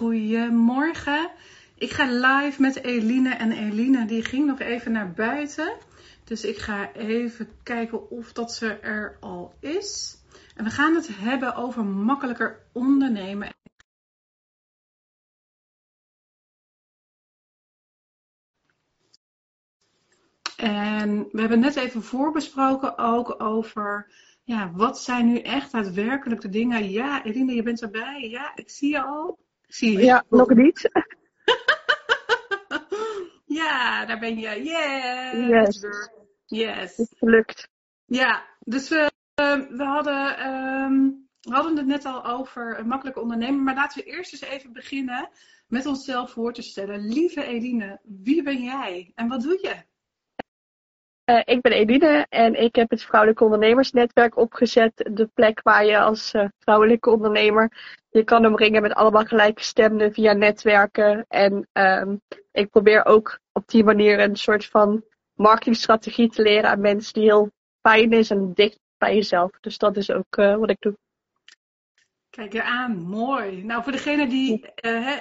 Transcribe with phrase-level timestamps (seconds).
[0.00, 1.30] Goedemorgen.
[1.74, 5.76] Ik ga live met Eline en Eline die ging nog even naar buiten.
[6.24, 10.18] Dus ik ga even kijken of dat ze er al is.
[10.56, 13.48] En we gaan het hebben over makkelijker ondernemen.
[20.56, 24.12] En we hebben net even voorbesproken ook over
[24.44, 26.90] ja, wat zijn nu echt daadwerkelijk de dingen?
[26.90, 28.28] Ja, Eline, je bent erbij.
[28.28, 29.48] Ja, ik zie je al.
[29.70, 30.04] Zie je.
[30.04, 30.90] Ja, nog niet.
[33.60, 34.62] ja, daar ben je.
[34.62, 35.48] Yeah.
[35.48, 35.80] Yes.
[36.46, 36.96] Yes.
[36.96, 37.68] Het is gelukt.
[38.04, 39.10] Ja, dus we,
[39.70, 41.02] we, hadden, ehm,
[41.40, 43.62] we hadden het net al over een makkelijke ondernemer.
[43.62, 45.30] Maar laten we eerst eens even beginnen
[45.66, 47.08] met onszelf voor te stellen.
[47.08, 49.88] Lieve Eline, wie ben jij en wat doe je?
[51.30, 55.10] Uh, ik ben Eline en ik heb het Vrouwelijke Ondernemersnetwerk opgezet.
[55.12, 57.72] De plek waar je als uh, vrouwelijke ondernemer
[58.08, 61.24] je kan omringen met allemaal gelijkgestemden via netwerken.
[61.28, 62.20] En um,
[62.52, 67.22] ik probeer ook op die manier een soort van marketingstrategie te leren aan mensen die
[67.22, 67.50] heel
[67.82, 69.50] fijn is en dicht bij jezelf.
[69.60, 70.96] Dus dat is ook uh, wat ik doe.
[72.30, 73.64] Kijk je aan, mooi.
[73.64, 74.66] Nou, voor degenen die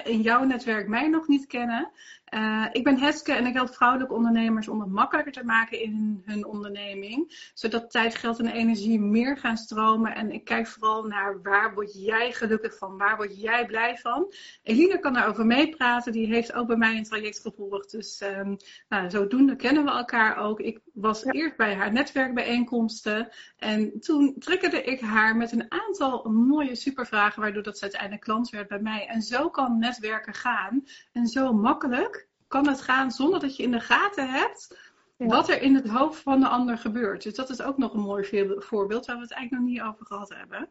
[0.04, 1.92] in jouw netwerk mij nog niet kennen,
[2.34, 6.22] uh, ik ben Heske en ik help vrouwelijke ondernemers om het makkelijker te maken in
[6.26, 7.50] hun onderneming.
[7.54, 10.16] Zodat tijd, geld en energie meer gaan stromen.
[10.16, 12.98] En ik kijk vooral naar waar word jij gelukkig van?
[12.98, 14.34] Waar word jij blij van?
[14.64, 16.12] Eline kan daarover meepraten.
[16.12, 17.92] Die heeft ook bij mij een traject gevolgd.
[17.92, 18.58] Dus um,
[18.90, 20.60] nou, zodoende kennen we elkaar ook.
[20.60, 21.32] Ik was ja.
[21.32, 23.30] eerst bij haar netwerkbijeenkomsten.
[23.58, 27.42] En toen triggerde ik haar met een aantal mooie supervragen.
[27.42, 29.08] Waardoor dat ze uiteindelijk klant werd bij mij.
[29.08, 30.84] En zo kan netwerken gaan.
[31.12, 32.19] En zo makkelijk
[32.50, 34.78] kan het gaan zonder dat je in de gaten hebt
[35.18, 35.26] ja.
[35.26, 37.24] wat er in het hoofd van de ander gebeurt.
[37.24, 40.06] Dus dat is ook nog een mooi voorbeeld waar we het eigenlijk nog niet over
[40.06, 40.70] gehad hebben.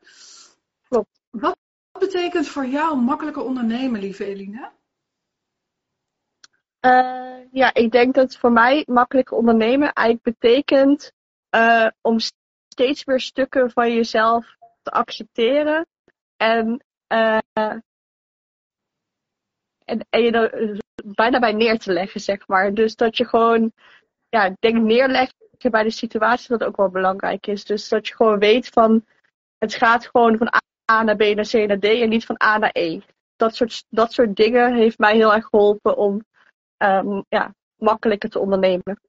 [0.89, 1.21] Klopt.
[1.31, 1.59] Wat
[1.99, 4.71] betekent voor jou makkelijker ondernemen, lieve Eline?
[6.81, 11.12] Uh, ja, ik denk dat voor mij makkelijker ondernemen eigenlijk betekent
[11.56, 12.19] uh, om
[12.69, 15.87] steeds weer stukken van jezelf te accepteren
[16.37, 17.38] en, uh,
[19.84, 22.75] en, en je bijna bij neer te leggen, zeg maar.
[22.75, 23.72] Dus dat je gewoon,
[24.28, 25.36] ja, ik denk neerleggen
[25.70, 27.64] bij de situatie dat ook wel belangrijk is.
[27.64, 29.04] Dus dat je gewoon weet van,
[29.58, 30.53] het gaat gewoon van
[30.92, 33.00] A naar B naar C naar D en niet van A naar E.
[33.37, 36.25] Dat soort, dat soort dingen heeft mij heel erg geholpen om
[36.78, 39.00] um, ja, makkelijker te ondernemen.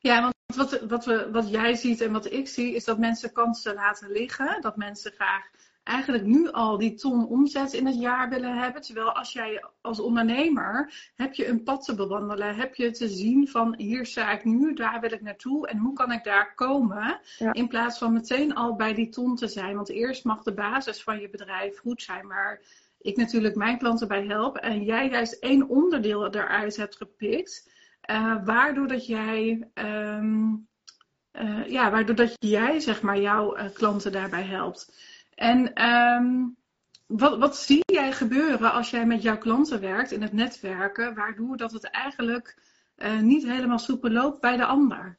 [0.00, 3.32] Ja, want wat, wat, we, wat jij ziet en wat ik zie, is dat mensen
[3.32, 4.60] kansen laten liggen.
[4.60, 5.50] Dat mensen graag
[5.86, 8.82] eigenlijk nu al die ton omzet in het jaar willen hebben.
[8.82, 13.48] Terwijl als jij als ondernemer heb je een pad te bewandelen, heb je te zien
[13.48, 17.20] van hier sta ik nu, daar wil ik naartoe en hoe kan ik daar komen.
[17.38, 17.52] Ja.
[17.52, 19.76] In plaats van meteen al bij die ton te zijn.
[19.76, 22.60] Want eerst mag de basis van je bedrijf goed zijn, maar
[23.00, 27.70] ik natuurlijk mijn klanten bij help en jij juist één onderdeel eruit hebt gepikt.
[28.10, 30.68] Uh, waardoor dat jij um,
[31.32, 35.14] uh, ja, waardoor dat jij zeg maar jouw uh, klanten daarbij helpt.
[35.36, 36.56] En um,
[37.06, 41.56] wat, wat zie jij gebeuren als jij met jouw klanten werkt in het netwerken, waardoor
[41.56, 42.56] dat het eigenlijk
[42.96, 45.18] uh, niet helemaal soepel loopt bij de ander?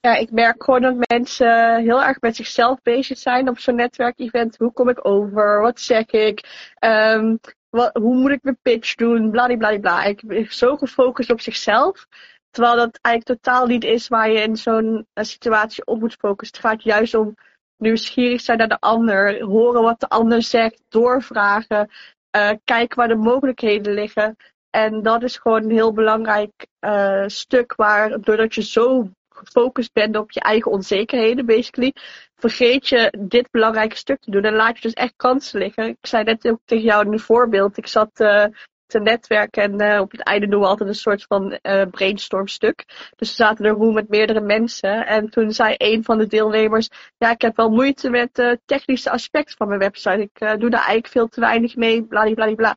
[0.00, 4.56] Ja, ik merk gewoon dat mensen heel erg met zichzelf bezig zijn op zo'n netwerkevent.
[4.56, 5.60] Hoe kom ik over?
[5.60, 6.74] Wat zeg ik?
[6.84, 7.38] Um,
[7.70, 9.30] wat, hoe moet ik mijn pitch doen?
[9.30, 10.04] Bladibladibla.
[10.04, 12.06] Ik ben zo gefocust op zichzelf.
[12.50, 16.56] Terwijl dat eigenlijk totaal niet is waar je in zo'n situatie op moet focussen.
[16.56, 17.34] Het gaat juist om
[17.78, 21.90] nieuwsgierig zijn naar de ander, horen wat de ander zegt, doorvragen,
[22.36, 24.36] uh, kijken waar de mogelijkheden liggen.
[24.70, 30.16] En dat is gewoon een heel belangrijk uh, stuk waar, doordat je zo gefocust bent
[30.16, 31.92] op je eigen onzekerheden, basically,
[32.34, 35.86] vergeet je dit belangrijke stuk te doen en laat je dus echt kansen liggen.
[35.86, 37.76] Ik zei net ook tegen jou een voorbeeld.
[37.76, 38.44] Ik zat uh,
[38.86, 42.84] te netwerken en uh, op het einde doen we altijd een soort van uh, brainstormstuk.
[43.16, 46.88] Dus we zaten er hoe met meerdere mensen en toen zei een van de deelnemers,
[47.18, 50.20] ja ik heb wel moeite met uh, technische aspecten van mijn website.
[50.20, 52.76] Ik doe daar eigenlijk veel te weinig mee, bladibladibla.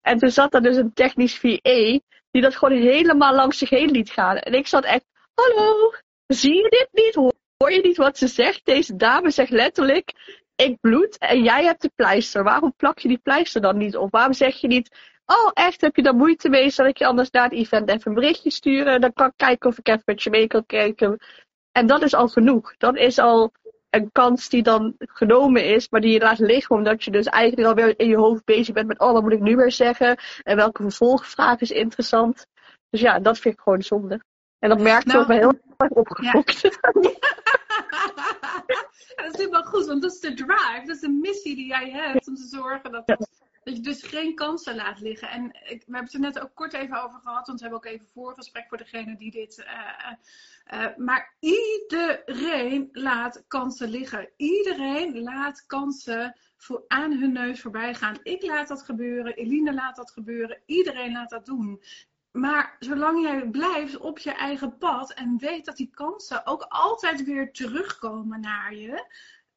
[0.00, 2.00] En toen zat er dus een technisch VA
[2.30, 4.36] die dat gewoon helemaal langs zich heen liet gaan.
[4.36, 5.04] En ik zat echt,
[5.34, 5.94] hallo,
[6.26, 7.14] zie je dit niet?
[7.56, 8.64] Hoor je niet wat ze zegt?
[8.64, 10.12] Deze dame zegt letterlijk,
[10.56, 12.44] ik bloed en jij hebt de pleister.
[12.44, 14.10] Waarom plak je die pleister dan niet op?
[14.10, 15.80] Waarom zeg je niet, Oh, echt?
[15.80, 16.70] Heb je daar moeite mee?
[16.70, 19.00] Zal ik je anders na het event even een berichtje sturen?
[19.00, 21.18] Dan kan ik kijken of ik even met je mee kan kijken.
[21.72, 22.76] En dat is al genoeg.
[22.76, 23.52] Dat is al
[23.90, 27.68] een kans die dan genomen is, maar die je laat liggen, omdat je dus eigenlijk
[27.68, 30.16] alweer in je hoofd bezig bent met, oh, wat moet ik nu weer zeggen?
[30.42, 32.46] En welke vervolgvraag is interessant?
[32.90, 34.20] Dus ja, dat vind ik gewoon zonde.
[34.58, 36.60] En dat merkt nou, ook wel heel erg opgefokt.
[36.60, 36.70] Ja.
[39.16, 41.90] dat is helemaal goed, want dat is de drive, dat is de missie die jij
[41.90, 45.28] hebt om te zorgen dat Dat je dus geen kansen laat liggen.
[45.30, 47.84] En ik, we hebben het er net ook kort even over gehad, want we hebben
[47.84, 49.58] ook even voorgesprek voor degene die dit.
[49.58, 50.12] Uh,
[50.74, 54.28] uh, maar iedereen laat kansen liggen.
[54.36, 58.18] Iedereen laat kansen voor, aan hun neus voorbij gaan.
[58.22, 61.82] Ik laat dat gebeuren, Eline laat dat gebeuren, iedereen laat dat doen.
[62.36, 67.24] Maar zolang jij blijft op je eigen pad en weet dat die kansen ook altijd
[67.24, 69.04] weer terugkomen naar je.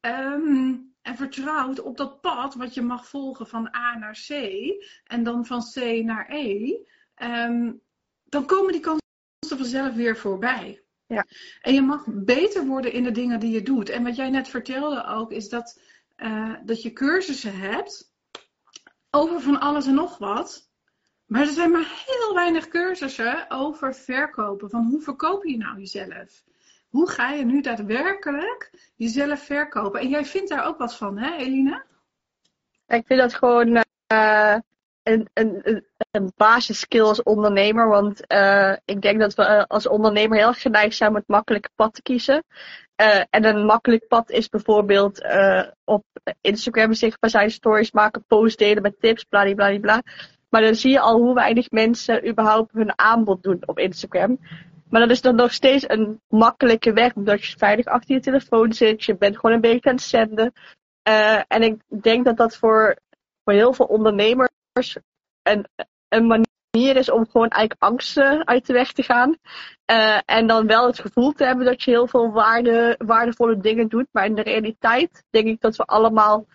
[0.00, 4.30] Um, en vertrouwt op dat pad wat je mag volgen van A naar C
[5.04, 6.76] en dan van C naar E,
[7.16, 7.80] um,
[8.24, 10.82] dan komen die kansen vanzelf weer voorbij.
[11.06, 11.26] Ja.
[11.62, 13.88] En je mag beter worden in de dingen die je doet.
[13.88, 15.80] En wat jij net vertelde ook, is dat,
[16.16, 18.14] uh, dat je cursussen hebt
[19.10, 20.69] over van alles en nog wat.
[21.30, 24.70] Maar er zijn maar heel weinig cursussen over verkopen.
[24.70, 26.42] Van hoe verkoop je nou jezelf?
[26.88, 30.00] Hoe ga je nu daadwerkelijk jezelf verkopen?
[30.00, 31.84] En jij vindt daar ook wat van, hè, Elina?
[32.86, 33.76] Ik vind dat gewoon
[34.12, 34.56] uh,
[35.02, 36.32] een, een, een
[37.02, 37.88] als ondernemer.
[37.88, 41.70] Want uh, ik denk dat we uh, als ondernemer heel geneigd zijn om het makkelijke
[41.74, 42.44] pad te kiezen.
[43.30, 45.26] en een makkelijk pad is bijvoorbeeld
[45.84, 46.04] op
[46.40, 50.02] Instagram zichtbaar zijn, stories maken, posts delen met tips, bladibladibla.
[50.50, 54.38] Maar dan zie je al hoe weinig mensen überhaupt hun aanbod doen op Instagram.
[54.88, 58.72] Maar dat is dan nog steeds een makkelijke weg, omdat je veilig achter je telefoon
[58.72, 59.04] zit.
[59.04, 60.52] Je bent gewoon een beetje aan het zenden.
[61.08, 62.96] Uh, en ik denk dat dat voor,
[63.44, 64.96] voor heel veel ondernemers
[65.42, 65.66] een,
[66.08, 69.36] een manier is om gewoon eigenlijk angsten uit de weg te gaan.
[69.92, 73.88] Uh, en dan wel het gevoel te hebben dat je heel veel waarde, waardevolle dingen
[73.88, 74.06] doet.
[74.12, 76.46] Maar in de realiteit denk ik dat we allemaal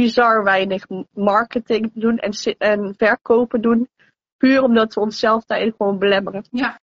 [0.00, 3.88] bizar weinig marketing doen en, en verkopen doen.
[4.36, 6.44] Puur omdat we onszelf daarin gewoon belemmeren.
[6.50, 6.80] Ja,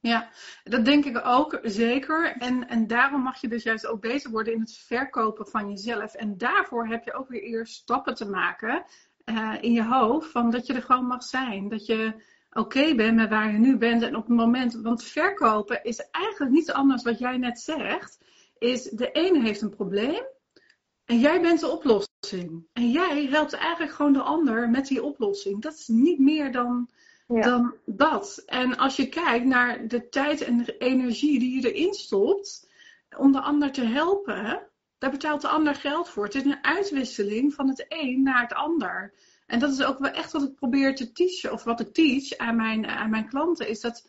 [0.00, 0.28] ja,
[0.64, 2.36] dat denk ik ook zeker.
[2.38, 6.14] En, en daarom mag je dus juist ook bezig worden in het verkopen van jezelf.
[6.14, 8.84] En daarvoor heb je ook weer eerst stappen te maken
[9.24, 10.30] uh, in je hoofd.
[10.30, 11.68] Van dat je er gewoon mag zijn.
[11.68, 12.14] Dat je
[12.50, 14.02] oké bent met waar je nu bent.
[14.02, 18.18] En op het moment, want verkopen is eigenlijk niets anders wat jij net zegt.
[18.58, 20.22] Is de ene heeft een probleem
[21.04, 22.13] en jij bent de oplossing.
[22.72, 25.62] En jij helpt eigenlijk gewoon de ander met die oplossing.
[25.62, 26.88] Dat is niet meer dan
[27.26, 27.40] ja.
[27.40, 28.42] dan dat.
[28.46, 32.68] En als je kijkt naar de tijd en de energie die je erin stopt
[33.16, 34.62] om de ander te helpen,
[34.98, 36.24] daar betaalt de ander geld voor.
[36.24, 39.12] Het is een uitwisseling van het een naar het ander.
[39.46, 42.36] En dat is ook wel echt wat ik probeer te teachen, of wat ik teach
[42.36, 44.08] aan mijn, aan mijn klanten, is dat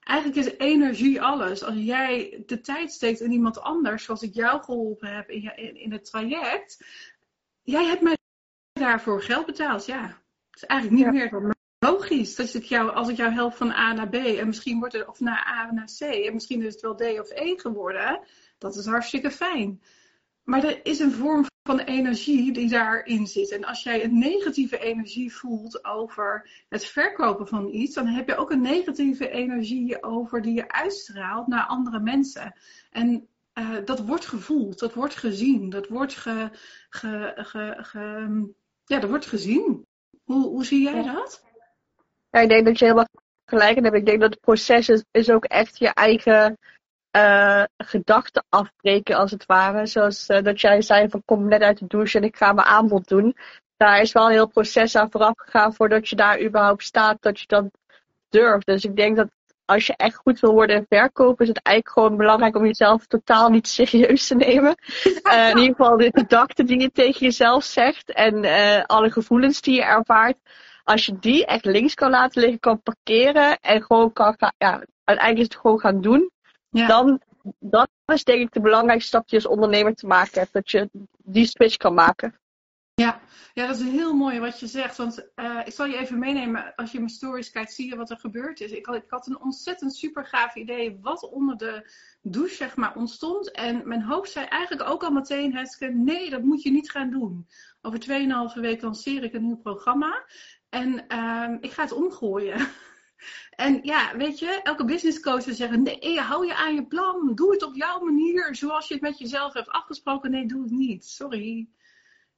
[0.00, 1.62] eigenlijk is energie alles.
[1.62, 5.52] Als jij de tijd steekt in iemand anders, zoals ik jou geholpen heb in, je,
[5.54, 6.84] in, in het traject,
[7.66, 8.16] jij hebt mij
[8.72, 10.02] daarvoor geld betaald, ja.
[10.50, 12.34] Het is eigenlijk niet meer logisch.
[12.34, 15.08] Dat ik jou, als ik jou help van A naar B en misschien wordt het
[15.08, 18.20] of naar A naar C en misschien is het wel D of E geworden,
[18.58, 19.82] dat is hartstikke fijn.
[20.42, 23.50] Maar er is een vorm van energie die daarin zit.
[23.50, 28.36] En als jij een negatieve energie voelt over het verkopen van iets, dan heb je
[28.36, 32.54] ook een negatieve energie over die je uitstraalt naar andere mensen.
[32.90, 36.48] En uh, dat wordt gevoeld, dat wordt gezien, dat wordt ge,
[36.88, 38.54] ge, ge, ge
[38.84, 39.86] ja, dat wordt gezien.
[40.24, 41.44] Hoe, hoe zie jij dat?
[42.30, 43.08] Ja, ik denk dat je helemaal
[43.44, 43.96] gelijk hebt.
[43.96, 46.58] Ik denk dat het proces is, is ook echt je eigen
[47.16, 49.86] uh, gedachten afbreken, als het ware.
[49.86, 52.66] Zoals uh, dat jij zei van kom net uit de douche en ik ga mijn
[52.66, 53.36] aanbod doen.
[53.76, 57.40] Daar is wel een heel proces aan vooraf gegaan voordat je daar überhaupt staat, dat
[57.40, 57.64] je dat
[58.28, 58.66] durft.
[58.66, 59.28] Dus ik denk dat
[59.66, 63.06] als je echt goed wil worden in verkopen, is het eigenlijk gewoon belangrijk om jezelf
[63.06, 64.76] totaal niet serieus te nemen.
[65.22, 68.44] Uh, in ieder geval de gedachten die je tegen jezelf zegt en
[68.86, 70.36] alle gevoelens die je ervaart
[70.86, 74.84] als je die echt links kan laten liggen, kan parkeren en gewoon kan gaan, ja,
[75.04, 76.30] uiteindelijk is het gewoon gaan doen,
[76.70, 76.86] ja.
[76.86, 77.20] dan
[77.58, 80.52] dat is denk ik de belangrijkste stap die je als ondernemer te maken hebt.
[80.52, 82.38] Dat je die switch kan maken.
[83.00, 83.20] Ja,
[83.54, 84.96] ja dat is heel mooi wat je zegt.
[84.96, 86.74] Want uh, ik zal je even meenemen.
[86.74, 88.70] Als je mijn stories kijkt, zie je wat er gebeurd is.
[88.70, 91.90] Ik had, ik had een ontzettend super gaaf idee wat onder de
[92.22, 93.50] douche zeg maar, ontstond.
[93.50, 97.10] En mijn hoofd zei eigenlijk ook al meteen, Heske, nee, dat moet je niet gaan
[97.10, 97.46] doen.
[97.82, 98.00] Over
[98.54, 100.24] 2,5 weken lanceer ik een nieuw programma.
[100.68, 102.66] En um, ik ga het omgooien.
[103.50, 107.34] En ja, weet je, elke business coach wil zeggen: nee, hou je aan je plan.
[107.34, 110.30] Doe het op jouw manier, zoals je het met jezelf hebt afgesproken.
[110.30, 111.04] Nee, doe het niet.
[111.04, 111.68] Sorry.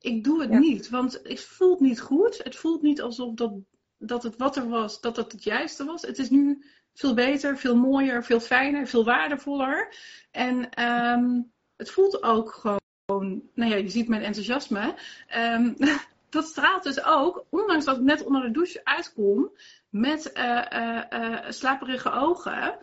[0.00, 2.40] Ik doe het niet, want het voelt niet goed.
[2.44, 3.52] Het voelt niet alsof dat,
[3.98, 6.02] dat het wat er was, dat het het juiste was.
[6.02, 6.64] Het is nu
[6.94, 9.94] veel beter, veel mooier, veel fijner, veel waardevoller.
[10.30, 14.94] En um, het voelt ook gewoon, nou ja, je ziet mijn enthousiasme.
[15.36, 15.76] Um,
[16.28, 19.52] dat straalt dus ook, ondanks dat ik net onder de douche uitkom
[19.88, 22.78] met uh, uh, uh, slaperige ogen.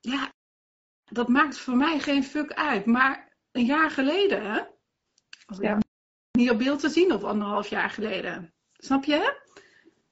[0.00, 0.32] Ja,
[1.04, 2.86] dat maakt voor mij geen fuck uit.
[2.86, 4.68] Maar een jaar geleden,
[5.46, 5.78] als ik ja.
[6.40, 8.52] Niet op beeld te zien of anderhalf jaar geleden.
[8.72, 9.38] Snap je?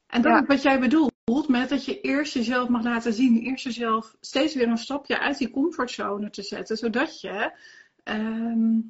[0.07, 3.39] En dat is wat jij bedoelt met dat je eerst jezelf mag laten zien.
[3.39, 6.77] Eerst jezelf steeds weer een stapje uit die comfortzone te zetten.
[6.77, 7.59] Zodat je
[8.05, 8.81] ehm,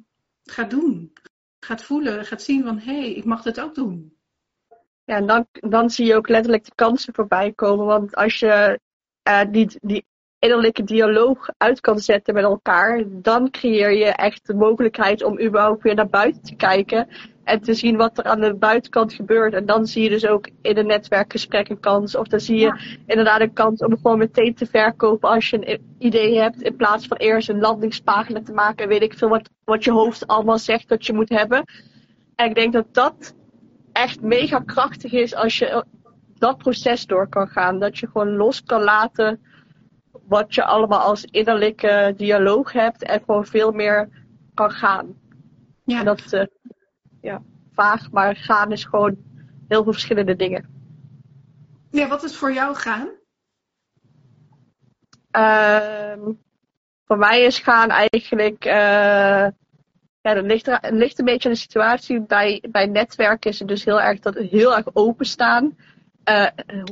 [0.43, 1.13] gaat doen.
[1.59, 2.25] Gaat voelen.
[2.25, 4.17] Gaat zien van hé, hey, ik mag dit ook doen.
[5.03, 7.85] Ja, en dan, dan zie je ook letterlijk de kansen voorbij komen.
[7.85, 8.79] Want als je
[9.29, 10.05] uh, die, die
[10.39, 15.83] innerlijke dialoog uit kan zetten met elkaar, dan creëer je echt de mogelijkheid om überhaupt
[15.83, 17.07] weer naar buiten te kijken
[17.43, 19.53] en te zien wat er aan de buitenkant gebeurt.
[19.53, 22.15] En dan zie je dus ook in een netwerkgesprek een kans.
[22.15, 25.81] Of dan zie je inderdaad een kans om gewoon meteen te verkopen als je een
[25.97, 26.61] idee hebt.
[26.61, 28.83] In plaats van eerst een landingspagina te maken.
[28.83, 31.63] En weet ik veel wat, wat je hoofd allemaal zegt dat je moet hebben.
[32.35, 33.35] En ik denk dat dat
[33.91, 35.85] echt mega krachtig is als je
[36.37, 37.79] dat proces door kan gaan.
[37.79, 39.39] Dat je gewoon los kan laten
[40.29, 43.03] wat je allemaal als innerlijke dialoog hebt.
[43.03, 44.09] En gewoon veel meer
[44.53, 45.13] kan gaan.
[45.83, 45.99] Ja.
[45.99, 46.43] En dat, uh,
[47.21, 47.41] ja,
[47.73, 49.17] vaag, maar gaan is gewoon
[49.67, 50.77] heel veel verschillende dingen.
[51.91, 53.07] Ja, wat is voor jou gaan?
[55.37, 56.27] Uh,
[57.05, 58.65] voor mij is gaan eigenlijk.
[58.65, 59.47] Uh,
[60.21, 62.21] ja, dat ligt, er, ligt een beetje aan de situatie.
[62.21, 65.77] Bij, bij netwerken is het dus heel erg dat heel erg openstaan.
[66.29, 66.83] Uh, eh,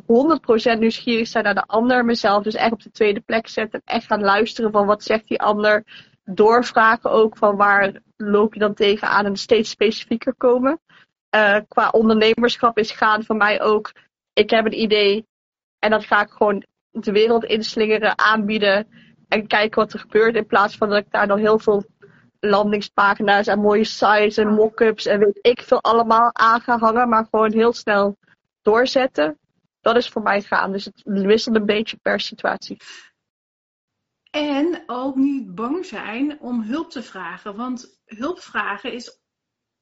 [0.76, 2.06] 100% nieuwsgierig zijn naar de ander.
[2.06, 3.82] Mezelf dus echt op de tweede plek zetten.
[3.86, 5.84] En echt gaan luisteren van wat zegt die ander
[6.24, 10.80] doorvragen ook van waar loop je dan tegenaan en steeds specifieker komen.
[11.36, 13.92] Uh, qua ondernemerschap is gaan voor mij ook,
[14.34, 15.26] ik heb een idee
[15.80, 18.88] en dat ga ik gewoon de wereld inslingeren, aanbieden
[19.28, 20.36] en kijken wat er gebeurt.
[20.36, 21.84] In plaats van dat ik daar nog heel veel
[22.40, 27.28] landingspagina's en mooie sites en mock-ups en weet ik veel allemaal aan ga hangen, maar
[27.30, 28.18] gewoon heel snel
[28.68, 29.40] doorzetten.
[29.82, 30.72] Dat is voor mij gaan.
[30.72, 32.78] Dus het wisselt een beetje per situatie.
[34.30, 37.56] En ook niet bang zijn om hulp te vragen.
[37.56, 39.20] Want hulp vragen is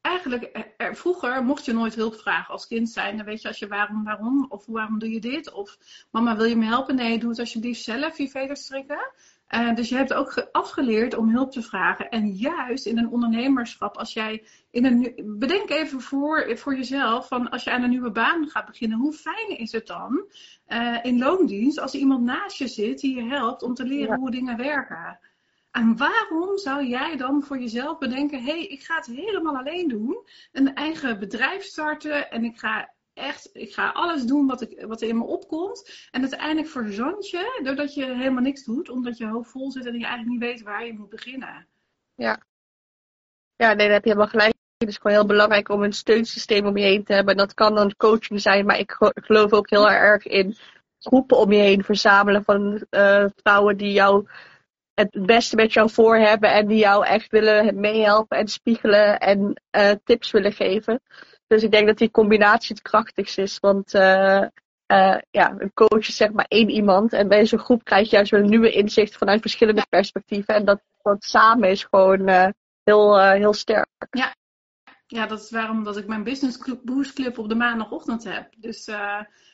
[0.02, 0.74] eigenlijk.
[0.78, 3.18] Er, vroeger mocht je nooit hulp vragen als kind zijn.
[3.18, 4.46] Dan weet je als je waarom, waarom.
[4.50, 5.52] Of waarom doe je dit?
[5.52, 5.78] Of
[6.12, 6.96] mama wil je me helpen?
[6.96, 9.12] Nee, doe het alsjeblieft zelf, je veters strikken.
[9.50, 12.10] Uh, dus je hebt ook afgeleerd om hulp te vragen.
[12.10, 15.14] En juist in een ondernemerschap, als jij in een.
[15.40, 19.14] Bedenk even voor, voor jezelf: van als je aan een nieuwe baan gaat beginnen, hoe
[19.14, 20.26] fijn is het dan
[20.68, 24.32] uh, in loondienst als iemand naast je zit die je helpt om te leren hoe
[24.32, 25.20] dingen werken?
[25.72, 29.88] En waarom zou jij dan voor jezelf bedenken: hé, hey, ik ga het helemaal alleen
[29.88, 30.18] doen,
[30.52, 35.02] een eigen bedrijf starten en ik ga echt, ik ga alles doen wat, ik, wat
[35.02, 36.08] er in me opkomt.
[36.12, 40.00] En uiteindelijk verzand je doordat je helemaal niks doet, omdat je hoofd vol zit en
[40.00, 41.68] je eigenlijk niet weet waar je moet beginnen.
[42.16, 42.42] Ja.
[43.56, 44.54] Ja, nee, daar heb je helemaal gelijk.
[44.78, 47.32] Het is gewoon heel belangrijk om een steunsysteem om je heen te hebben.
[47.32, 50.56] En dat kan dan coaching zijn, maar ik geloof ook heel erg in
[51.00, 54.28] groepen om je heen verzamelen van uh, vrouwen die jou
[54.94, 59.62] het beste met jou voor hebben en die jou echt willen meehelpen en spiegelen en
[59.78, 61.02] uh, tips willen geven.
[61.48, 63.60] Dus ik denk dat die combinatie het krachtigste is.
[63.60, 64.42] Want uh,
[64.88, 67.14] uh, ja, een coach is zeg maar één iemand.
[67.14, 70.56] En bij zo'n groep krijg je juist weer een nieuwe inzicht vanuit verschillende perspectieven.
[70.56, 72.48] En dat, dat samen is gewoon uh,
[72.84, 73.88] heel, heel sterk.
[74.10, 74.36] Ja.
[75.08, 78.54] ja, dat is waarom dat ik mijn Business Boost Club op de maandagochtend heb.
[78.58, 78.86] Dus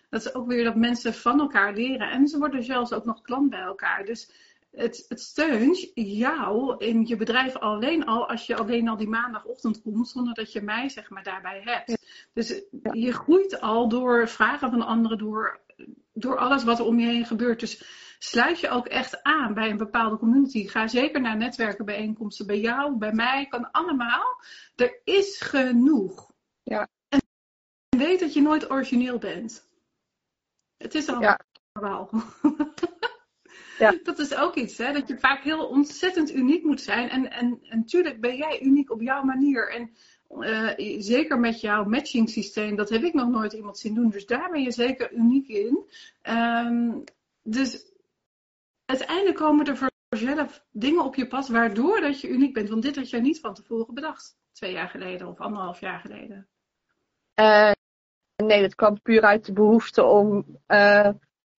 [0.09, 2.11] dat is ook weer dat mensen van elkaar leren.
[2.11, 4.05] En ze worden zelfs ook nog klant bij elkaar.
[4.05, 4.31] Dus
[4.71, 9.81] het, het steunt jou in je bedrijf alleen al als je alleen al die maandagochtend
[9.81, 11.97] komt, zonder dat je mij zeg maar daarbij hebt.
[12.33, 12.61] Dus
[12.91, 15.61] je groeit al door vragen van anderen, door,
[16.13, 17.59] door alles wat er om je heen gebeurt.
[17.59, 17.83] Dus
[18.19, 20.67] sluit je ook echt aan bij een bepaalde community.
[20.67, 24.41] Ga zeker naar netwerkenbijeenkomsten bij jou, bij mij, kan allemaal.
[24.75, 26.31] Er is genoeg.
[26.63, 26.87] Ja.
[27.09, 27.19] En
[27.97, 29.69] weet dat je nooit origineel bent.
[30.77, 31.37] Het is allemaal.
[31.73, 32.09] Ja.
[33.81, 33.99] Ja.
[34.03, 34.93] Dat is ook iets, hè?
[34.93, 37.09] dat je vaak heel ontzettend uniek moet zijn.
[37.09, 39.71] En, en, en natuurlijk ben jij uniek op jouw manier.
[39.71, 39.91] En
[40.29, 44.09] uh, zeker met jouw matching systeem, dat heb ik nog nooit iemand zien doen.
[44.09, 45.85] Dus daar ben je zeker uniek in.
[46.23, 47.03] Um,
[47.43, 47.91] dus
[48.85, 52.69] uiteindelijk komen er voor jezelf dingen op je pad waardoor dat je uniek bent.
[52.69, 56.47] Want dit had jij niet van tevoren bedacht, twee jaar geleden of anderhalf jaar geleden.
[57.35, 57.71] Uh,
[58.35, 61.09] nee, dat kwam puur uit de behoefte om uh,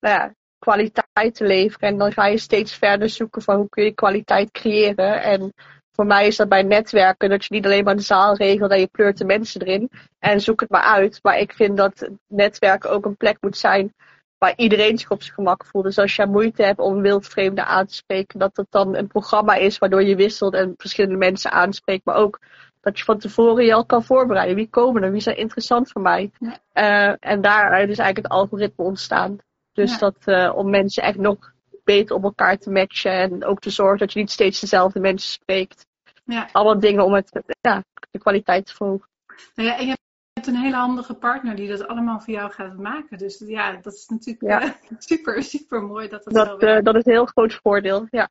[0.01, 1.89] nou ja, kwaliteit te leveren.
[1.89, 5.23] En dan ga je steeds verder zoeken van hoe kun je kwaliteit creëren.
[5.23, 5.53] En
[5.93, 8.81] voor mij is dat bij netwerken dat je niet alleen maar de zaal regelt en
[8.81, 9.91] je pleurt de mensen erin.
[10.19, 11.19] En zoek het maar uit.
[11.23, 13.95] Maar ik vind dat netwerken ook een plek moet zijn
[14.39, 15.85] waar iedereen zich op zijn gemak voelt.
[15.85, 19.55] Dus als je moeite hebt om wildvreemden aan te spreken, dat het dan een programma
[19.55, 22.05] is waardoor je wisselt en verschillende mensen aanspreekt.
[22.05, 22.41] Maar ook
[22.81, 24.57] dat je van tevoren je al kan voorbereiden.
[24.57, 25.13] Wie komen er?
[25.13, 26.31] Wie zijn interessant voor mij?
[26.41, 29.39] Uh, en daaruit is eigenlijk het algoritme ontstaan.
[29.73, 31.53] Dus dat uh, om mensen echt nog
[31.85, 33.13] beter op elkaar te matchen.
[33.13, 35.87] En ook te zorgen dat je niet steeds dezelfde mensen spreekt.
[36.25, 36.49] Ja.
[36.53, 39.09] Allemaal dingen om het, ja, de kwaliteit te verhogen.
[39.55, 39.97] Nou ja, en je
[40.33, 43.19] hebt een hele handige partner die dat allemaal voor jou gaat maken.
[43.19, 44.77] Dus ja, dat is natuurlijk ja.
[44.99, 46.85] super, super mooi dat het dat, zo werkt.
[46.85, 48.29] dat is een heel groot voordeel, ja.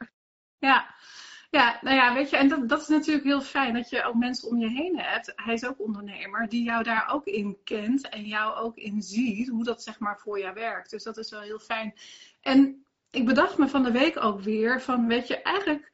[0.57, 0.95] Ja,
[1.51, 4.15] ja, nou ja, weet je, en dat, dat is natuurlijk heel fijn dat je ook
[4.15, 5.31] mensen om je heen hebt.
[5.35, 9.49] Hij is ook ondernemer, die jou daar ook in kent en jou ook in ziet
[9.49, 10.89] hoe dat zeg maar voor jou werkt.
[10.89, 11.93] Dus dat is wel heel fijn.
[12.41, 15.91] En ik bedacht me van de week ook weer van, weet je, eigenlijk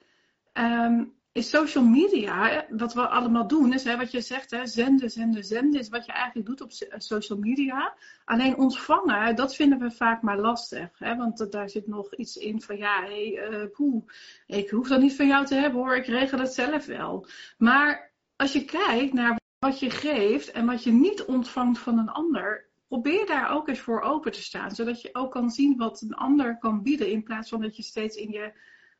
[0.53, 1.03] ehm,
[1.37, 5.43] is social media, wat we allemaal doen, is hè, wat je zegt, hè, zenden, zenden,
[5.43, 7.97] zenden, is wat je eigenlijk doet op social media.
[8.25, 10.89] Alleen ontvangen, dat vinden we vaak maar lastig.
[10.99, 14.01] Hè, want daar zit nog iets in van, ja, hey, uh,
[14.45, 17.27] ik hoef dat niet van jou te hebben hoor, ik regel het zelf wel.
[17.57, 22.09] Maar als je kijkt naar wat je geeft en wat je niet ontvangt van een
[22.09, 24.71] ander, probeer daar ook eens voor open te staan.
[24.71, 27.83] Zodat je ook kan zien wat een ander kan bieden, in plaats van dat je
[27.83, 28.53] steeds in je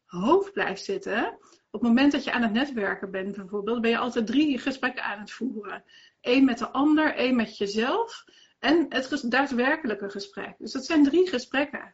[0.08, 1.38] hoofd blijft zitten.
[1.72, 5.04] Op het moment dat je aan het netwerken bent bijvoorbeeld, ben je altijd drie gesprekken
[5.04, 5.84] aan het voeren.
[6.22, 8.26] Eén met de ander, één met jezelf
[8.60, 10.56] en het daadwerkelijke gesprek.
[10.58, 11.94] Dus dat zijn drie gesprekken.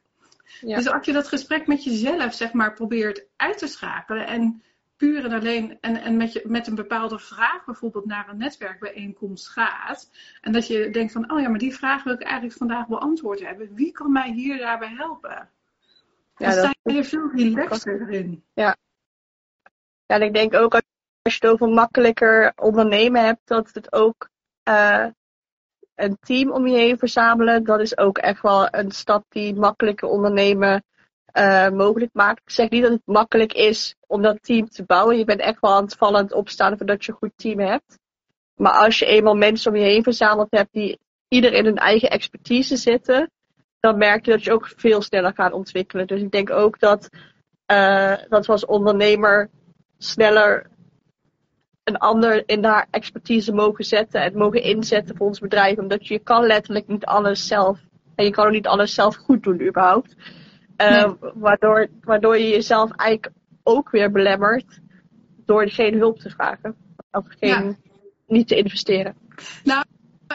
[0.61, 0.75] Ja.
[0.75, 4.63] Dus als je dat gesprek met jezelf, zeg maar, probeert uit te schakelen en
[4.97, 9.47] puur en alleen en, en met, je, met een bepaalde vraag bijvoorbeeld naar een netwerkbijeenkomst
[9.47, 10.09] gaat.
[10.41, 13.39] En dat je denkt van, oh ja, maar die vraag wil ik eigenlijk vandaag beantwoord
[13.39, 13.73] hebben.
[13.73, 15.49] Wie kan mij hier daarbij helpen?
[16.43, 17.29] Ja, dan sta je veel
[18.07, 18.43] in.
[18.53, 18.77] Ja,
[20.05, 20.83] ja, en ik denk ook als
[21.21, 24.29] je het over makkelijker ondernemen hebt, dat het ook
[24.69, 25.05] uh,
[25.95, 30.07] een team om je heen verzamelen, dat is ook echt wel een stap die makkelijker
[30.07, 30.83] ondernemen
[31.33, 32.41] uh, mogelijk maakt.
[32.45, 35.17] Ik zeg niet dat het makkelijk is om dat team te bouwen.
[35.17, 37.59] Je bent echt wel aan het vallen en het opstaan voordat je een goed team
[37.59, 37.99] hebt.
[38.55, 42.09] Maar als je eenmaal mensen om je heen verzameld hebt die ieder in hun eigen
[42.09, 43.31] expertise zitten,
[43.83, 46.07] dan merk je dat je ook veel sneller gaat ontwikkelen.
[46.07, 47.09] Dus ik denk ook dat,
[47.71, 49.49] uh, dat we als ondernemer
[49.97, 50.69] sneller
[51.83, 55.77] een ander in haar expertise mogen zetten en mogen inzetten voor ons bedrijf.
[55.77, 57.79] Omdat je kan letterlijk niet alles zelf.
[58.15, 60.15] En je kan ook niet alles zelf goed doen überhaupt.
[60.77, 64.79] Uh, waardoor, waardoor je jezelf eigenlijk ook weer belemmert
[65.45, 66.75] door geen hulp te vragen.
[67.11, 67.77] Of geen,
[68.27, 69.15] niet te investeren.
[69.63, 69.83] Nou,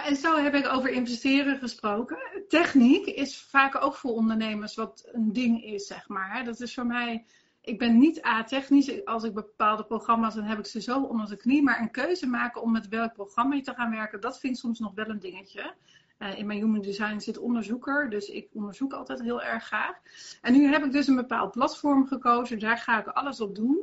[0.08, 2.18] en zo heb ik over investeren gesproken.
[2.48, 6.44] Techniek is vaak ook voor ondernemers wat een ding is, zeg maar.
[6.44, 7.24] Dat is voor mij
[7.68, 9.04] ik ben niet a-technisch.
[9.04, 11.62] Als ik bepaalde programma's, dan heb ik ze zo onder de knie.
[11.62, 14.60] Maar een keuze maken om met welk programma je te gaan werken, dat vind ik
[14.60, 15.74] soms nog wel een dingetje.
[16.18, 19.96] Uh, in mijn human design zit onderzoeker, dus ik onderzoek altijd heel erg graag.
[20.40, 23.78] En nu heb ik dus een bepaald platform gekozen, daar ga ik alles op doen.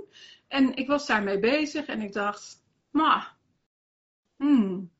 [0.48, 3.36] En ik was daarmee bezig en ik dacht, maar,
[4.38, 4.92] hmm,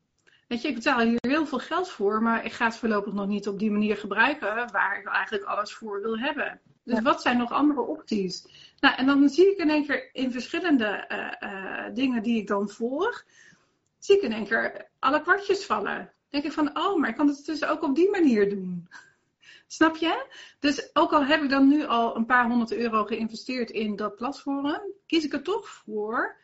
[0.46, 3.26] Weet je, ik betaal hier heel veel geld voor, maar ik ga het voorlopig nog
[3.26, 6.60] niet op die manier gebruiken waar ik eigenlijk alles voor wil hebben.
[6.84, 8.46] Dus wat zijn nog andere opties?
[8.80, 12.46] Nou, en dan zie ik in één keer in verschillende uh, uh, dingen die ik
[12.46, 13.24] dan volg,
[13.98, 15.96] zie ik in één keer alle kwartjes vallen.
[15.96, 18.88] Dan denk ik van, oh, maar ik kan het dus ook op die manier doen.
[19.66, 20.26] Snap je?
[20.60, 24.16] Dus ook al heb ik dan nu al een paar honderd euro geïnvesteerd in dat
[24.16, 26.36] platform, kies ik er toch voor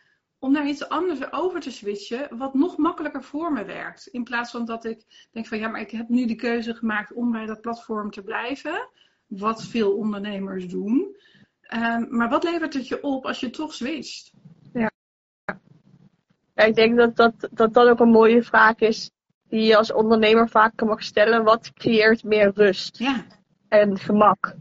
[0.42, 4.06] om naar iets anders over te switchen, wat nog makkelijker voor me werkt.
[4.06, 7.12] In plaats van dat ik denk van ja, maar ik heb nu de keuze gemaakt
[7.12, 8.88] om bij dat platform te blijven,
[9.26, 11.16] wat veel ondernemers doen.
[11.74, 14.32] Um, maar wat levert het je op als je toch switcht?
[14.72, 14.90] Ja.
[16.54, 19.10] ja ik denk dat dat, dat dat ook een mooie vraag is
[19.48, 21.44] die je als ondernemer vaak mag stellen.
[21.44, 23.24] Wat creëert meer rust ja.
[23.68, 24.54] en gemak?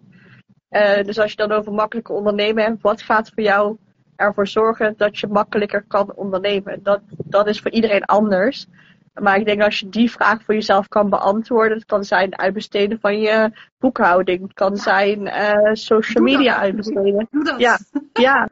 [0.70, 3.78] Uh, dus als je dan over makkelijke ondernemen hebt, wat gaat voor jou
[4.22, 6.84] ervoor zorgen dat je makkelijker kan ondernemen.
[6.84, 8.68] Dat, dat is voor iedereen anders.
[9.14, 13.00] Maar ik denk als je die vraag voor jezelf kan beantwoorden, het kan zijn uitbesteden
[13.00, 17.28] van je boekhouding, het kan zijn uh, social media uitbesteden.
[17.58, 17.78] Ja,
[18.28, 18.50] ja.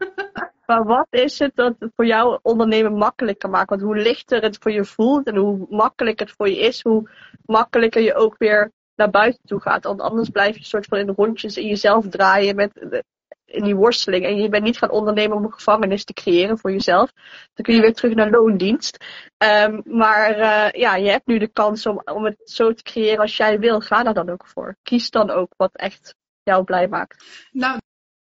[0.66, 3.70] Maar wat is het dat het voor jou ondernemen makkelijker maakt?
[3.70, 7.10] Want hoe lichter het voor je voelt en hoe makkelijker het voor je is, hoe
[7.46, 9.84] makkelijker je ook weer naar buiten toe gaat.
[9.84, 13.04] Want anders blijf je soort van in rondjes in jezelf draaien met
[13.50, 14.26] in die worsteling.
[14.26, 17.12] En je bent niet gaan ondernemen om een gevangenis te creëren voor jezelf.
[17.54, 19.06] Dan kun je weer terug naar loondienst.
[19.38, 23.20] Um, maar uh, ja, je hebt nu de kans om, om het zo te creëren
[23.20, 23.80] als jij wil.
[23.80, 24.76] Ga daar dan ook voor.
[24.84, 27.48] Kies dan ook wat echt jou blij maakt.
[27.52, 27.80] Nou,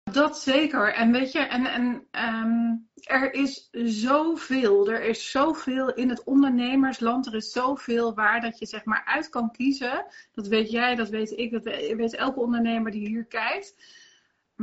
[0.04, 0.94] dat zeker.
[0.94, 4.90] En weet je, en, en um, er is zoveel.
[4.90, 7.26] Er is zoveel in het ondernemersland.
[7.26, 10.06] Er is zoveel waar dat je zeg maar uit kan kiezen.
[10.32, 13.76] Dat weet jij, dat weet ik, dat weet elke ondernemer die hier kijkt.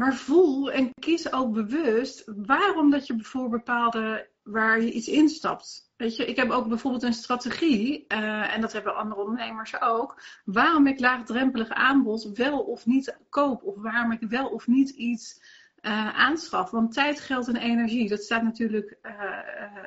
[0.01, 5.93] Maar voel en kies ook bewust waarom dat je voor bepaalde, waar je iets instapt.
[5.97, 10.23] Weet je, ik heb ook bijvoorbeeld een strategie, uh, en dat hebben andere ondernemers ook,
[10.45, 15.41] waarom ik laagdrempelig aanbod wel of niet koop, of waarom ik wel of niet iets
[15.83, 16.71] uh, aanschaf.
[16.71, 19.13] Want tijd, geld en energie, dat staat natuurlijk uh,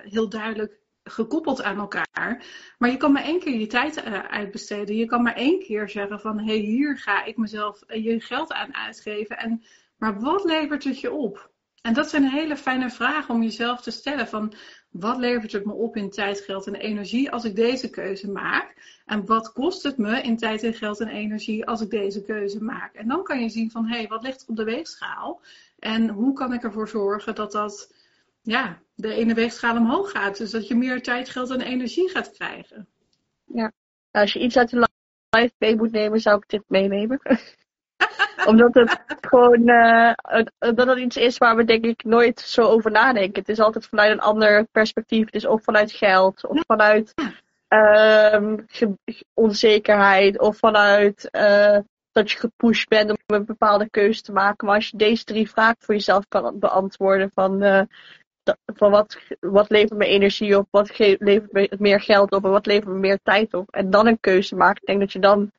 [0.03, 2.45] heel duidelijk gekoppeld aan elkaar.
[2.77, 4.95] Maar je kan maar één keer je tijd uitbesteden.
[4.95, 8.51] Je kan maar één keer zeggen van hé, hey, hier ga ik mezelf je geld
[8.53, 9.37] aan uitgeven.
[9.37, 9.63] En,
[10.03, 11.51] maar wat levert het je op?
[11.81, 14.53] En dat zijn hele fijne vragen om jezelf te stellen van
[14.89, 19.01] wat levert het me op in tijd, geld en energie als ik deze keuze maak?
[19.05, 22.63] En wat kost het me in tijd en geld en energie als ik deze keuze
[22.63, 22.95] maak?
[22.95, 25.41] En dan kan je zien van hé, hey, wat ligt er op de weegschaal?
[25.79, 27.93] En hoe kan ik ervoor zorgen dat dat
[28.41, 30.37] ja, de ene weegschaal omhoog gaat.
[30.37, 32.87] Dus dat je meer tijd, geld en energie gaat krijgen.
[33.45, 33.71] Ja,
[34.11, 34.87] als je iets uit de
[35.29, 37.19] live mee moet nemen, zou ik dit meenemen.
[38.45, 40.13] Omdat het gewoon uh,
[40.59, 43.39] dat het iets is waar we denk ik nooit zo over nadenken.
[43.39, 45.25] Het is altijd vanuit een ander perspectief.
[45.25, 47.13] Het is of vanuit geld, of vanuit
[47.69, 48.53] uh,
[49.33, 51.77] onzekerheid, of vanuit uh,
[52.11, 54.67] dat je gepusht bent om een bepaalde keuze te maken.
[54.67, 57.81] Maar als je deze drie vragen voor jezelf kan beantwoorden van uh,
[58.65, 62.65] van wat, wat levert me energie op, wat levert me meer geld op en wat
[62.65, 63.69] levert me meer tijd op.
[63.69, 64.81] En dan een keuze maken.
[64.81, 65.51] Ik denk dat je dan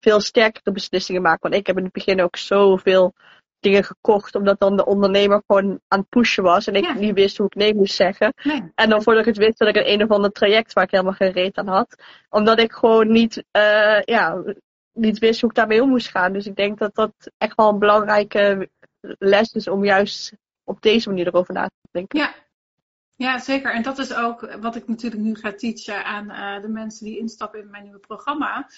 [0.00, 1.42] veel sterkere beslissingen maakt.
[1.42, 3.14] Want ik heb in het begin ook zoveel
[3.60, 7.36] dingen gekocht, omdat dan de ondernemer gewoon aan het pushen was en ik niet wist
[7.36, 8.34] hoe ik nee moest zeggen.
[8.74, 10.90] En dan voordat ik het wist, dat ik een een of ander traject waar ik
[10.90, 12.02] helemaal geen reet aan had.
[12.28, 14.42] Omdat ik gewoon niet, uh, ja,
[14.92, 16.32] niet wist hoe ik daarmee om moest gaan.
[16.32, 18.70] Dus ik denk dat dat echt wel een belangrijke
[19.18, 20.32] les is om juist
[20.64, 22.18] op deze manier erover na te denken.
[22.18, 22.34] Ja.
[23.18, 23.72] Ja, zeker.
[23.72, 27.18] En dat is ook wat ik natuurlijk nu ga teachen aan uh, de mensen die
[27.18, 28.68] instappen in mijn nieuwe programma.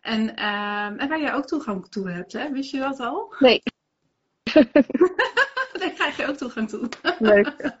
[0.00, 2.50] En, uh, en waar jij ook toegang toe hebt, hè?
[2.50, 3.34] Wist je dat al?
[3.38, 3.62] Nee.
[5.80, 6.88] Daar krijg je ook toegang toe.
[7.18, 7.76] Leuk.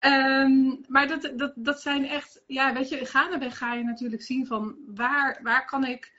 [0.00, 4.46] um, maar dat, dat, dat zijn echt, ja, weet je, gaandeweg ga je natuurlijk zien
[4.46, 6.12] van waar, waar kan ik,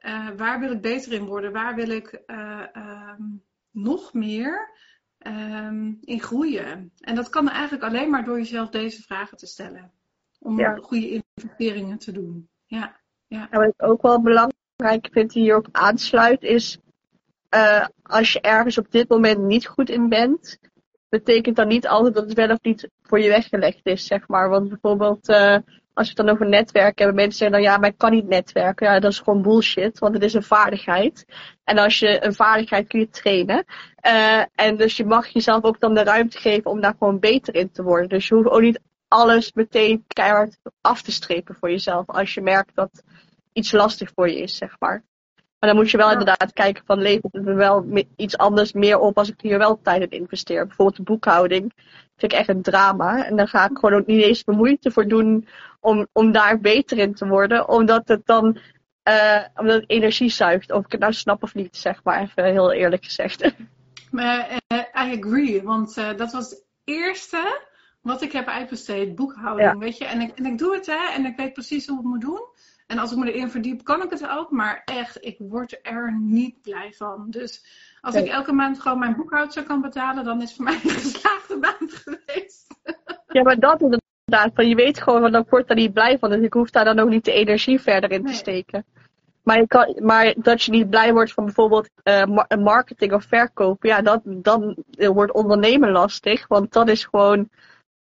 [0.00, 1.52] uh, waar wil ik beter in worden?
[1.52, 3.14] Waar wil ik uh,
[3.70, 4.70] nog meer?
[5.26, 6.92] um, in groeien.
[7.00, 9.92] En dat kan eigenlijk alleen maar door jezelf deze vragen te stellen.
[10.38, 10.74] Om ja.
[10.74, 12.48] goede investeringen te doen.
[12.64, 13.00] Ja.
[13.26, 13.50] Ja.
[13.50, 14.60] En wat ik ook wel belangrijk
[15.12, 16.78] vind die hierop aansluit is...
[17.54, 20.58] Uh, als je ergens op dit moment niet goed in bent...
[21.08, 24.48] betekent dan niet altijd dat het wel of niet voor je weggelegd is, zeg maar.
[24.48, 25.28] Want bijvoorbeeld...
[25.28, 25.56] Uh,
[25.94, 28.28] als we het dan over netwerken hebben, mensen zeggen dan ja, maar ik kan niet
[28.28, 28.86] netwerken.
[28.86, 31.24] Ja, dat is gewoon bullshit, want het is een vaardigheid.
[31.64, 33.64] En als je een vaardigheid kun je trainen.
[34.06, 37.54] Uh, en dus je mag jezelf ook dan de ruimte geven om daar gewoon beter
[37.54, 38.08] in te worden.
[38.08, 42.06] Dus je hoeft ook niet alles meteen keihard af te strepen voor jezelf.
[42.06, 43.02] Als je merkt dat
[43.52, 45.04] iets lastig voor je is, zeg maar.
[45.58, 46.12] Maar dan moet je wel ja.
[46.12, 49.80] inderdaad kijken van levert het me wel iets anders meer op als ik hier wel
[49.82, 50.66] tijd in investeer.
[50.66, 51.72] Bijvoorbeeld de boekhouding
[52.16, 53.24] vind ik echt een drama.
[53.24, 55.48] En dan ga ik gewoon ook niet eens de moeite voor doen
[55.80, 57.68] om, om daar beter in te worden.
[57.68, 58.58] Omdat het dan
[59.08, 60.72] uh, omdat het energie zuigt.
[60.72, 63.44] Of ik het nou snap of niet, zeg maar even heel eerlijk gezegd.
[64.10, 67.60] Maar, uh, I agree, want uh, dat was het eerste
[68.00, 69.78] wat ik heb uitbesteed, boekhouding, ja.
[69.78, 70.04] weet je.
[70.04, 72.20] En ik, en ik doe het, hè, en ik weet precies hoe ik het moet
[72.20, 72.48] doen.
[72.92, 74.50] En als ik me erin verdiep, kan ik het ook.
[74.50, 77.26] Maar echt, ik word er niet blij van.
[77.30, 77.64] Dus
[78.00, 78.24] als nee.
[78.24, 81.92] ik elke maand gewoon mijn boekhoudster kan betalen, dan is voor mij een geslaagde maand
[81.92, 82.66] geweest.
[83.26, 84.54] Ja, maar dat inderdaad.
[84.54, 86.30] Van je weet gewoon, want dan word daar niet blij van.
[86.30, 88.32] Dus ik hoef daar dan ook niet de energie verder in nee.
[88.32, 88.84] te steken.
[89.42, 92.24] Maar, je kan, maar dat je niet blij wordt van bijvoorbeeld uh,
[92.58, 96.46] marketing of verkoop, ja, dat, dan wordt ondernemen lastig.
[96.46, 97.48] Want dat is gewoon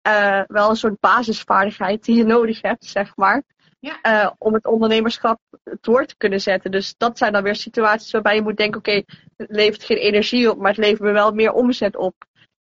[0.08, 3.42] uh, wel een soort basisvaardigheid die je nodig hebt, zeg maar.
[3.86, 4.24] Ja.
[4.24, 5.40] Uh, om het ondernemerschap
[5.80, 6.70] door te kunnen zetten.
[6.70, 9.04] Dus dat zijn dan weer situaties waarbij je moet denken: oké, okay,
[9.36, 12.14] het levert geen energie op, maar het levert me wel meer omzet op.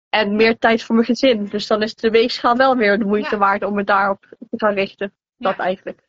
[0.08, 1.44] En meer tijd voor mijn gezin.
[1.44, 3.38] Dus dan is de weegschaal wel weer de moeite ja.
[3.38, 5.12] waard om het daarop te gaan richten.
[5.36, 5.62] Dat ja.
[5.62, 6.02] eigenlijk.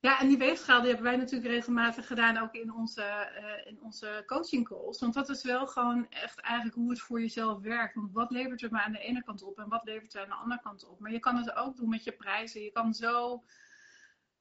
[0.00, 3.82] Ja, en die weegschaal die hebben wij natuurlijk regelmatig gedaan ook in onze, uh, in
[3.82, 5.00] onze coaching calls.
[5.00, 7.94] Want dat is wel gewoon echt eigenlijk hoe het voor jezelf werkt.
[7.94, 10.28] Want wat levert het me aan de ene kant op en wat levert het aan
[10.28, 11.00] de andere kant op?
[11.00, 12.62] Maar je kan het ook doen met je prijzen.
[12.62, 13.42] Je kan zo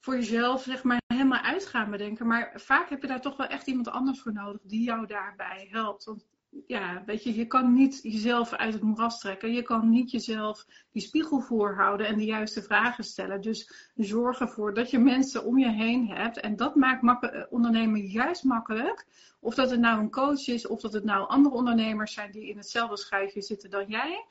[0.02, 2.28] voor jezelf zeg maar helemaal uit gaan bedenken.
[2.28, 5.68] Maar vaak heb je daar toch wel echt iemand anders voor nodig die jou daarbij
[5.72, 6.04] helpt.
[6.04, 6.26] Want
[6.68, 9.54] ja, weet je, je kan niet jezelf uit het moeras trekken.
[9.54, 13.42] Je kan niet jezelf die spiegel voorhouden en de juiste vragen stellen.
[13.42, 16.40] Dus zorg ervoor dat je mensen om je heen hebt.
[16.40, 19.06] En dat maakt ondernemen juist makkelijk.
[19.40, 22.50] Of dat het nou een coach is, of dat het nou andere ondernemers zijn die
[22.50, 24.26] in hetzelfde schuitje zitten dan jij.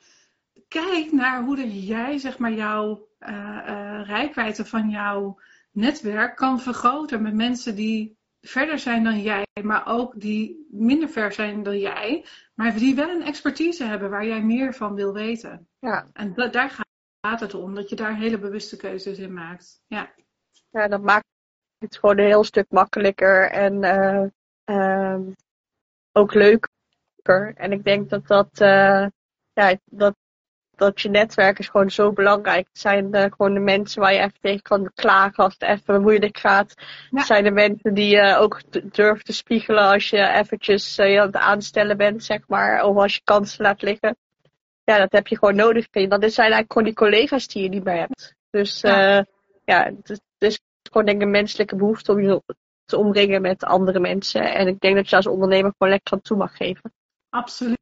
[0.67, 5.39] Kijk naar hoe jij, zeg maar, jouw uh, rijkwijde van jouw
[5.71, 11.31] netwerk kan vergroten met mensen die verder zijn dan jij, maar ook die minder ver
[11.31, 15.67] zijn dan jij, maar die wel een expertise hebben waar jij meer van wil weten.
[15.79, 16.09] Ja.
[16.13, 16.83] En da daar
[17.19, 19.83] gaat het om, dat je daar hele bewuste keuzes in maakt.
[19.87, 20.13] Ja,
[20.69, 21.25] ja dat maakt
[21.77, 24.25] het gewoon een heel stuk makkelijker en uh,
[24.65, 25.19] uh,
[26.11, 27.53] ook leuker.
[27.55, 29.07] En ik denk dat dat, uh,
[29.53, 30.15] ja, dat
[30.81, 32.67] dat je netwerk is gewoon zo belangrijk.
[32.67, 36.01] Het zijn uh, gewoon de mensen waar je even tegen kan klagen als het even
[36.01, 36.73] moeilijk gaat.
[36.77, 37.17] Ja.
[37.17, 38.61] Het zijn de mensen die je ook
[38.93, 42.83] durven te spiegelen als je eventjes uh, je aan het aanstellen bent, zeg maar.
[42.83, 44.17] Of als je kansen laat liggen.
[44.83, 45.89] Ja, dat heb je gewoon nodig.
[45.89, 48.35] Dat zijn eigenlijk gewoon die collega's die je niet meer hebt.
[48.49, 49.23] Dus ja, uh,
[49.65, 52.41] ja het is gewoon denk ik een menselijke behoefte om je
[52.85, 54.53] te omringen met andere mensen.
[54.53, 56.93] En ik denk dat je als ondernemer gewoon lekker aan toe mag geven.
[57.29, 57.80] Absoluut.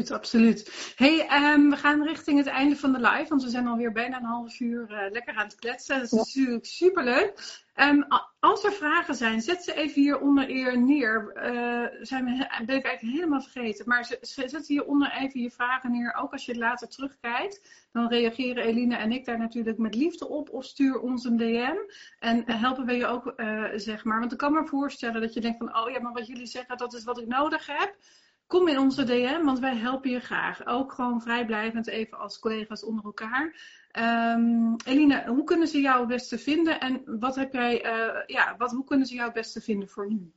[0.00, 3.92] Absoluut, Hey, um, we gaan richting het einde van de live, want we zijn alweer
[3.92, 5.98] bijna een half uur uh, lekker aan het kletsen.
[5.98, 7.62] Dat is natuurlijk superleuk.
[7.76, 8.06] Um,
[8.40, 11.32] als er vragen zijn, zet ze even hieronder eer neer.
[11.36, 13.84] Uh, zijn we, ben ik eigenlijk helemaal vergeten.
[13.88, 16.14] Maar zet hieronder even je vragen neer.
[16.14, 17.86] Ook als je later terugkijkt.
[17.92, 20.50] Dan reageren Eline en ik daar natuurlijk met liefde op.
[20.50, 21.76] Of stuur ons een DM.
[22.18, 24.20] En helpen we je ook, uh, zeg maar.
[24.20, 25.76] Want ik kan me voorstellen dat je denkt van...
[25.76, 27.96] Oh ja, maar wat jullie zeggen, dat is wat ik nodig heb.
[28.52, 30.66] Kom in onze DM, want wij helpen je graag.
[30.66, 33.54] Ook gewoon vrijblijvend even als collega's onder elkaar.
[34.36, 38.54] Um, Eline, hoe kunnen ze jou het beste vinden en wat heb jij, uh, ja,
[38.58, 40.32] wat, hoe kunnen ze jou het beste vinden voor nu?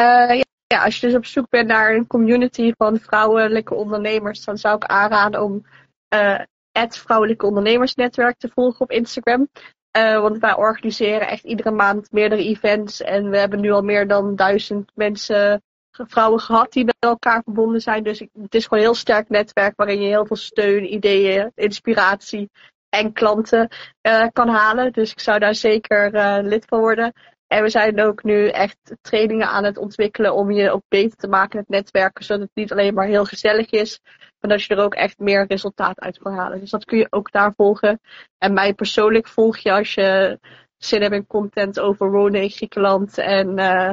[0.00, 4.58] Uh, ja, als je dus op zoek bent naar een community van vrouwelijke ondernemers, dan
[4.58, 5.66] zou ik aanraden om
[6.14, 6.40] uh,
[6.72, 9.48] het Vrouwelijke Ondernemersnetwerk te volgen op Instagram.
[9.92, 14.36] Want wij organiseren echt iedere maand meerdere events en we hebben nu al meer dan
[14.36, 18.02] duizend mensen vrouwen gehad die met elkaar verbonden zijn.
[18.02, 22.50] Dus het is gewoon een heel sterk netwerk waarin je heel veel steun, ideeën, inspiratie
[22.88, 23.68] en klanten
[24.02, 24.92] uh, kan halen.
[24.92, 27.12] Dus ik zou daar zeker uh, lid van worden.
[27.46, 31.28] En we zijn ook nu echt trainingen aan het ontwikkelen om je ook beter te
[31.28, 32.24] maken met netwerken.
[32.24, 34.00] Zodat het niet alleen maar heel gezellig is,
[34.40, 36.60] maar dat je er ook echt meer resultaat uit kan halen.
[36.60, 38.00] Dus dat kun je ook daar volgen.
[38.38, 40.38] En mij persoonlijk volg je als je
[40.76, 43.92] zin hebt in content over wonen in Griekenland en uh,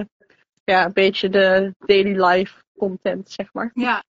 [0.69, 3.71] ja, een beetje de daily life content, zeg maar.
[3.73, 4.03] Ja,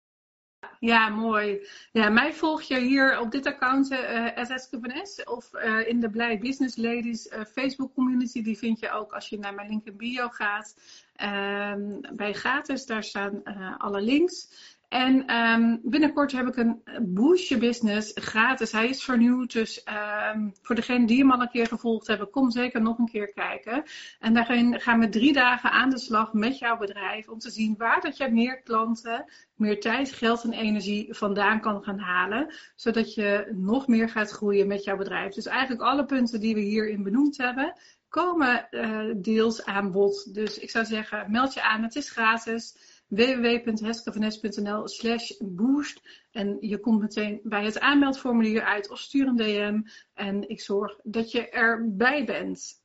[0.80, 1.68] ja, mooi.
[1.92, 6.78] Ja, mij volg je hier op dit account, uh, of uh, in de Blij Business
[6.78, 8.42] Ladies uh, Facebook community.
[8.42, 10.76] Die vind je ook als je naar mijn link in bio gaat.
[11.24, 11.74] Uh,
[12.14, 13.44] bij gratis, daar staan
[13.78, 14.52] alle links.
[14.90, 18.72] En um, binnenkort heb ik een Boost Business gratis.
[18.72, 19.86] Hij is vernieuwd, dus
[20.34, 23.34] um, voor degenen die hem al een keer gevolgd hebben, kom zeker nog een keer
[23.34, 23.84] kijken.
[24.20, 27.76] En daarin gaan we drie dagen aan de slag met jouw bedrijf om te zien
[27.78, 29.26] waar dat je meer klanten,
[29.56, 32.54] meer tijd, geld en energie vandaan kan gaan halen.
[32.76, 35.34] Zodat je nog meer gaat groeien met jouw bedrijf.
[35.34, 37.74] Dus eigenlijk alle punten die we hierin benoemd hebben,
[38.08, 40.34] komen uh, deels aan bod.
[40.34, 42.76] Dus ik zou zeggen, meld je aan, het is gratis
[43.10, 46.02] www.heskevanes.nl slash boost.
[46.32, 49.82] En je komt meteen bij het aanmeldformulier uit of stuur een DM.
[50.14, 52.84] En ik zorg dat je erbij bent.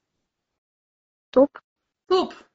[1.30, 1.62] Top.
[2.06, 2.50] Top.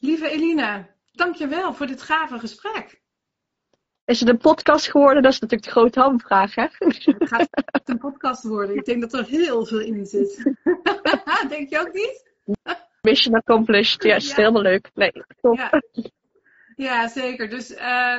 [0.00, 3.04] Lieve Elina, dankjewel voor dit gave gesprek.
[4.04, 5.22] Is het een podcast geworden?
[5.22, 6.66] Dat is natuurlijk de grote hamvraag, hè?
[7.18, 8.76] Gaat het een podcast worden?
[8.76, 10.54] Ik denk dat er heel veel in zit.
[11.48, 12.34] denk je ook niet?
[13.02, 14.02] Mission accomplished.
[14.02, 14.90] Ja, is helemaal leuk.
[14.94, 15.56] Nee, top.
[15.56, 15.82] Ja.
[16.76, 17.48] Ja, zeker.
[17.48, 17.68] Dus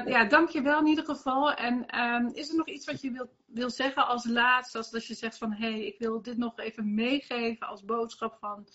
[0.05, 1.53] ja, dank je wel in ieder geval.
[1.53, 4.77] En um, is er nog iets wat je wil, wil zeggen als laatste?
[4.77, 8.37] Als dat je zegt van, hé, hey, ik wil dit nog even meegeven als boodschap
[8.39, 8.67] van,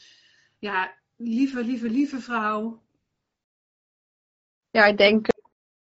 [0.58, 2.82] ja, lieve, lieve, lieve vrouw.
[4.70, 5.26] Ja, ik denk,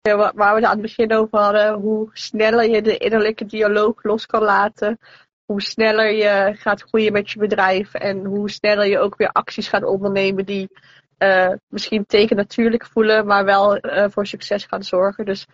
[0.07, 4.03] uh, waar we het aan het begin over hadden, hoe sneller je de innerlijke dialoog
[4.03, 4.99] los kan laten.
[5.45, 9.67] Hoe sneller je gaat groeien met je bedrijf en hoe sneller je ook weer acties
[9.67, 10.69] gaat ondernemen die
[11.19, 15.25] uh, misschien teken natuurlijk voelen, maar wel uh, voor succes gaan zorgen.
[15.25, 15.47] Dus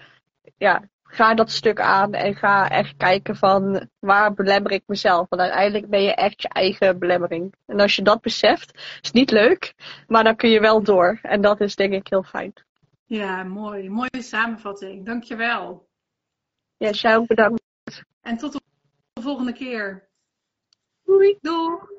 [0.57, 5.29] ja, ga dat stuk aan en ga echt kijken van waar belemmer ik mezelf.
[5.29, 7.53] Want uiteindelijk ben je echt je eigen belemmering.
[7.65, 9.73] En als je dat beseft, is niet leuk,
[10.07, 11.19] maar dan kun je wel door.
[11.21, 12.53] En dat is denk ik heel fijn.
[13.05, 13.89] Ja, mooi.
[13.89, 15.05] Mooie samenvatting.
[15.05, 15.87] Dankjewel.
[16.77, 17.61] Ja, jou bedankt.
[18.21, 18.53] En tot
[19.13, 20.09] de volgende keer.
[21.03, 21.37] Doei.
[21.41, 21.92] Doei.